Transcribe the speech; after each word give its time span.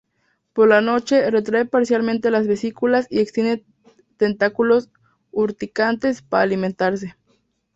Por 0.53 0.67
la 0.67 0.81
noche, 0.81 1.29
retrae 1.29 1.65
parcialmente 1.65 2.31
las 2.31 2.47
vesículas 2.47 3.05
y 3.11 3.19
extiende 3.19 3.63
tentáculos 4.17 4.89
urticantes 5.31 6.23
para 6.23 6.41
alimentarse. 6.41 7.15